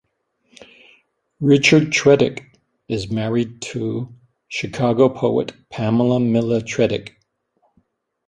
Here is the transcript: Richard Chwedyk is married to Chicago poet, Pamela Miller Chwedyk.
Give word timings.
Richard 1.41 1.91
Chwedyk 1.91 2.43
is 2.87 3.11
married 3.11 3.61
to 3.61 4.11
Chicago 4.47 5.09
poet, 5.09 5.53
Pamela 5.69 6.19
Miller 6.19 6.61
Chwedyk. 6.61 7.11